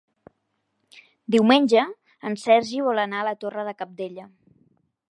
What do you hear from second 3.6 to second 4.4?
de Cabdella.